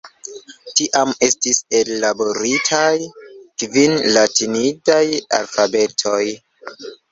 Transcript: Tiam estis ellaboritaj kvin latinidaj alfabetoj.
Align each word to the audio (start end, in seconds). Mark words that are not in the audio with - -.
Tiam 0.77 1.11
estis 1.27 1.59
ellaboritaj 1.79 2.89
kvin 3.65 3.95
latinidaj 4.17 4.99
alfabetoj. 5.43 6.27